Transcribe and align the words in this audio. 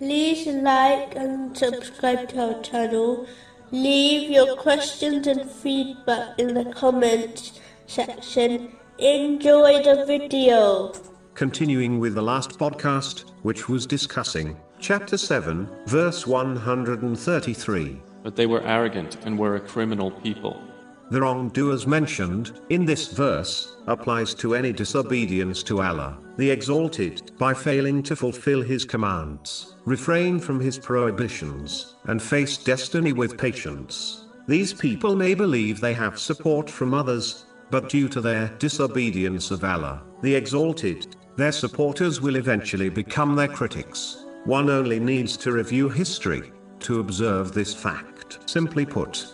like 0.00 1.14
and 1.14 1.56
subscribe 1.56 2.28
to 2.30 2.54
our 2.54 2.62
channel. 2.62 3.26
Leave 3.70 4.30
your 4.30 4.56
questions 4.56 5.26
and 5.26 5.50
feedback 5.50 6.38
in 6.38 6.54
the 6.54 6.64
comments 6.72 7.60
section. 7.86 8.76
Enjoy 8.98 9.82
the 9.82 10.04
video. 10.06 10.92
Continuing 11.34 11.98
with 11.98 12.14
the 12.14 12.22
last 12.22 12.58
podcast, 12.58 13.30
which 13.42 13.68
was 13.68 13.86
discussing 13.86 14.56
chapter 14.78 15.16
7, 15.16 15.68
verse 15.86 16.26
133. 16.26 18.00
But 18.22 18.36
they 18.36 18.46
were 18.46 18.62
arrogant 18.62 19.16
and 19.24 19.38
were 19.38 19.56
a 19.56 19.60
criminal 19.60 20.10
people. 20.10 20.60
The 21.10 21.20
wrongdoers 21.20 21.86
mentioned 21.86 22.60
in 22.70 22.84
this 22.84 23.12
verse 23.12 23.76
applies 23.86 24.34
to 24.36 24.54
any 24.54 24.72
disobedience 24.72 25.62
to 25.64 25.82
Allah, 25.82 26.18
the 26.38 26.50
Exalted, 26.50 27.32
by 27.38 27.52
failing 27.52 28.02
to 28.04 28.16
fulfill 28.16 28.62
His 28.62 28.84
commands, 28.84 29.76
refrain 29.84 30.40
from 30.40 30.60
His 30.60 30.78
prohibitions, 30.78 31.94
and 32.04 32.22
face 32.22 32.56
destiny 32.56 33.12
with 33.12 33.36
patience. 33.36 34.24
These 34.48 34.72
people 34.72 35.14
may 35.14 35.34
believe 35.34 35.80
they 35.80 35.94
have 35.94 36.18
support 36.18 36.70
from 36.70 36.94
others, 36.94 37.46
but 37.70 37.88
due 37.88 38.08
to 38.08 38.20
their 38.20 38.48
disobedience 38.58 39.50
of 39.50 39.62
Allah, 39.62 40.02
the 40.22 40.34
Exalted, 40.34 41.16
their 41.36 41.52
supporters 41.52 42.20
will 42.20 42.36
eventually 42.36 42.88
become 42.88 43.34
their 43.34 43.48
critics. 43.48 44.24
One 44.44 44.70
only 44.70 45.00
needs 45.00 45.36
to 45.38 45.52
review 45.52 45.88
history 45.88 46.52
to 46.80 47.00
observe 47.00 47.52
this 47.52 47.74
fact. 47.74 48.38
Simply 48.48 48.84
put, 48.86 49.33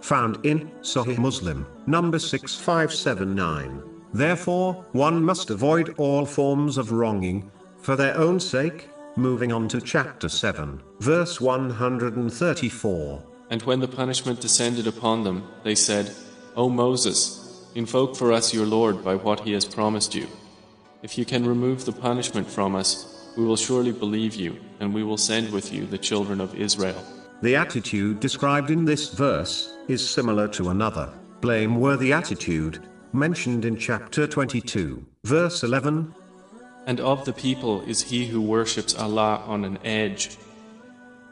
found 0.00 0.44
in 0.44 0.70
Sahih 0.80 1.18
Muslim, 1.18 1.66
number 1.86 2.18
6579. 2.18 3.82
Therefore, 4.12 4.84
one 4.92 5.22
must 5.22 5.50
avoid 5.50 5.94
all 5.98 6.24
forms 6.24 6.78
of 6.78 6.92
wronging, 6.92 7.50
for 7.80 7.96
their 7.96 8.16
own 8.16 8.40
sake. 8.40 8.88
Moving 9.16 9.52
on 9.52 9.66
to 9.68 9.80
chapter 9.80 10.28
7, 10.28 10.80
verse 11.00 11.40
134. 11.40 13.22
And 13.50 13.62
when 13.62 13.80
the 13.80 13.88
punishment 13.88 14.40
descended 14.40 14.86
upon 14.86 15.24
them, 15.24 15.48
they 15.64 15.74
said, 15.74 16.14
O 16.54 16.68
Moses, 16.68 17.66
invoke 17.74 18.16
for 18.16 18.32
us 18.32 18.54
your 18.54 18.66
Lord 18.66 19.02
by 19.04 19.16
what 19.16 19.40
he 19.40 19.52
has 19.52 19.64
promised 19.64 20.14
you. 20.14 20.28
If 21.02 21.18
you 21.18 21.24
can 21.24 21.46
remove 21.46 21.84
the 21.84 21.92
punishment 21.92 22.48
from 22.48 22.76
us, 22.76 23.32
we 23.36 23.44
will 23.44 23.56
surely 23.56 23.92
believe 23.92 24.34
you, 24.34 24.58
and 24.80 24.92
we 24.92 25.02
will 25.02 25.16
send 25.16 25.50
with 25.50 25.72
you 25.72 25.86
the 25.86 25.98
children 25.98 26.40
of 26.40 26.54
Israel. 26.54 27.02
The 27.40 27.54
attitude 27.54 28.18
described 28.18 28.68
in 28.68 28.84
this 28.84 29.10
verse 29.10 29.72
is 29.86 30.06
similar 30.06 30.48
to 30.48 30.70
another, 30.70 31.08
blameworthy 31.40 32.12
attitude, 32.12 32.80
mentioned 33.12 33.64
in 33.64 33.76
chapter 33.76 34.26
22, 34.26 35.06
verse 35.22 35.62
11. 35.62 36.12
And 36.86 36.98
of 36.98 37.24
the 37.24 37.32
people 37.32 37.82
is 37.82 38.02
he 38.02 38.26
who 38.26 38.42
worships 38.42 38.96
Allah 38.96 39.40
on 39.46 39.64
an 39.64 39.78
edge. 39.84 40.36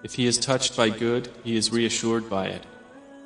If 0.05 0.15
he 0.15 0.27
is 0.27 0.39
touched 0.39 0.77
by 0.77 0.91
good, 0.91 1.29
he 1.43 1.57
is 1.57 1.73
reassured 1.73 2.31
by 2.31 2.47
it. 2.47 2.65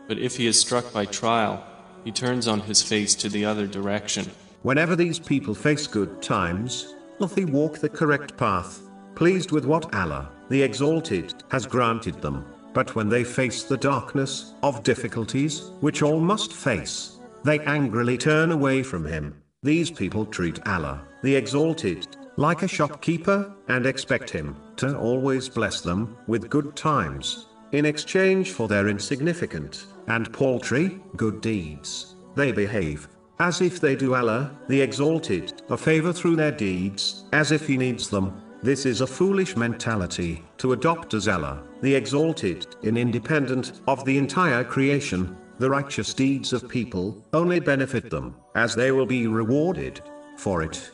But 0.09 0.17
if 0.17 0.39
he 0.39 0.47
is 0.47 0.59
struck 0.59 0.91
by 0.91 1.05
trial, 1.05 1.63
he 2.03 2.11
turns 2.11 2.49
on 2.49 2.61
his 2.61 2.83
face 2.83 3.15
to 3.17 3.29
the 3.29 3.45
other 3.45 3.67
direction. 3.67 4.31
Whenever 4.63 4.97
these 4.97 5.19
people 5.19 5.55
face 5.55 5.87
good 5.87 6.23
times, 6.23 6.95
they 7.35 7.45
walk 7.45 7.79
the 7.79 7.91
correct 7.91 8.39
path, 8.39 8.81
pleased 9.15 9.53
with 9.53 9.67
what 9.67 9.95
Allah, 9.95 10.31
the 10.49 10.63
Exalted, 10.63 11.35
has 11.51 11.67
granted 11.67 12.23
them. 12.23 12.47
But 12.73 12.95
when 12.95 13.09
they 13.09 13.25
face 13.25 13.63
the 13.63 13.77
darkness 13.77 14.55
of 14.63 14.83
difficulties, 14.83 15.73
which 15.81 16.03
all 16.03 16.21
must 16.21 16.53
face, 16.53 17.19
they 17.45 17.59
angrily 17.61 18.17
turn 18.17 18.53
away 18.53 18.83
from 18.83 19.05
Him. 19.05 19.43
These 19.63 19.91
people 19.91 20.25
treat 20.25 20.67
Allah, 20.67 21.03
the 21.23 21.35
Exalted, 21.35 22.17
like 22.37 22.63
a 22.63 22.69
shopkeeper, 22.69 23.53
and 23.69 23.87
expect 23.87 24.31
Him 24.31 24.57
to 24.77 24.97
always 24.97 25.49
bless 25.49 25.81
them 25.81 26.17
with 26.27 26.49
good 26.51 26.77
times, 26.77 27.47
in 27.73 27.85
exchange 27.85 28.53
for 28.53 28.69
their 28.69 28.89
insignificant 28.89 29.87
and 30.07 30.33
paltry 30.33 31.01
good 31.17 31.41
deeds. 31.41 32.15
They 32.35 32.53
behave 32.53 33.09
as 33.41 33.63
if 33.63 33.81
they 33.81 33.97
do 33.97 34.15
Allah, 34.15 34.51
the 34.69 34.81
Exalted, 34.81 35.63
a 35.71 35.77
favor 35.77 36.13
through 36.13 36.37
their 36.37 36.53
deeds, 36.53 37.25
as 37.33 37.53
if 37.53 37.67
He 37.67 37.79
needs 37.79 38.11
them. 38.11 38.41
This 38.63 38.85
is 38.85 39.01
a 39.01 39.07
foolish 39.07 39.57
mentality 39.57 40.43
to 40.59 40.73
adopt 40.73 41.15
as 41.15 41.29
Allah, 41.29 41.63
the 41.81 41.95
Exalted, 41.95 42.67
in 42.83 42.99
independent 42.99 43.81
of 43.89 44.05
the 44.05 44.19
entire 44.19 44.63
creation. 44.65 45.35
The 45.59 45.71
righteous 45.71 46.13
deeds 46.13 46.53
of 46.53 46.69
people 46.69 47.25
only 47.33 47.59
benefit 47.59 48.11
them, 48.11 48.37
as 48.55 48.75
they 48.75 48.93
will 48.93 49.07
be 49.07 49.27
rewarded 49.27 50.03
for 50.37 50.63
it. 50.63 50.91